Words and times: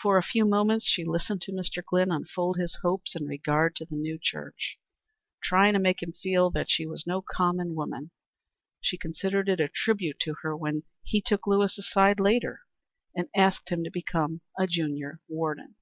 For 0.00 0.16
a 0.16 0.22
few 0.22 0.46
moments 0.46 0.86
she 0.88 1.04
listened 1.04 1.42
to 1.42 1.52
Mr. 1.52 1.84
Glynn 1.84 2.10
unfold 2.10 2.56
his 2.56 2.76
hopes 2.80 3.14
in 3.14 3.26
regard 3.26 3.76
to 3.76 3.84
the 3.84 3.94
new 3.94 4.18
church, 4.18 4.78
trying 5.42 5.74
to 5.74 5.78
make 5.78 6.02
him 6.02 6.14
feel 6.14 6.50
that 6.52 6.70
she 6.70 6.86
was 6.86 7.06
no 7.06 7.20
common 7.20 7.74
woman. 7.74 8.10
She 8.80 8.96
considered 8.96 9.50
it 9.50 9.60
a 9.60 9.68
tribute 9.68 10.18
to 10.20 10.36
her 10.40 10.56
when 10.56 10.84
he 11.02 11.20
took 11.20 11.46
Lewis 11.46 11.76
aside 11.76 12.20
later 12.20 12.60
and 13.14 13.28
asked 13.36 13.68
him 13.68 13.84
to 13.84 13.90
become 13.90 14.40
a 14.58 14.66
junior 14.66 15.20
warden. 15.28 15.74